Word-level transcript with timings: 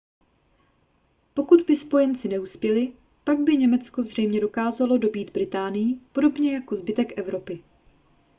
pokud 1.33 1.61
by 1.67 1.75
spojenci 1.75 2.27
neuspěli 2.27 2.93
pak 3.23 3.39
by 3.39 3.57
německo 3.57 4.03
zřejmě 4.03 4.39
dokázalo 4.41 4.97
dobýt 4.97 5.31
británii 5.33 5.99
podobně 6.11 6.53
jako 6.53 6.75
zbytek 6.75 7.17
evropy 7.17 7.63